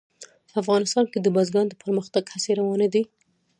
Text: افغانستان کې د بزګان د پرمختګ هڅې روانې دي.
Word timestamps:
افغانستان 0.61 1.05
کې 1.11 1.19
د 1.21 1.27
بزګان 1.35 1.65
د 1.69 1.73
پرمختګ 1.83 2.23
هڅې 2.33 2.51
روانې 2.59 2.87
دي. 2.93 3.03